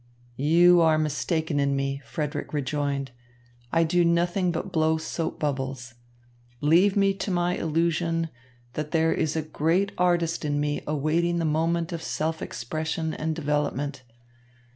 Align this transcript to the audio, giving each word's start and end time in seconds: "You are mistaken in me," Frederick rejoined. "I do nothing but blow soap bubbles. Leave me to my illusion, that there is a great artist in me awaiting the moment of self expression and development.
"You 0.39 0.81
are 0.81 0.97
mistaken 0.97 1.59
in 1.59 1.75
me," 1.75 2.01
Frederick 2.03 2.53
rejoined. 2.53 3.11
"I 3.71 3.83
do 3.83 4.03
nothing 4.03 4.51
but 4.51 4.71
blow 4.71 4.97
soap 4.97 5.37
bubbles. 5.39 5.93
Leave 6.59 6.97
me 6.97 7.13
to 7.13 7.29
my 7.29 7.55
illusion, 7.55 8.29
that 8.73 8.89
there 8.93 9.13
is 9.13 9.35
a 9.35 9.43
great 9.43 9.91
artist 9.99 10.43
in 10.43 10.59
me 10.59 10.81
awaiting 10.87 11.37
the 11.37 11.45
moment 11.45 11.91
of 11.93 12.01
self 12.01 12.41
expression 12.41 13.13
and 13.13 13.35
development. 13.35 14.01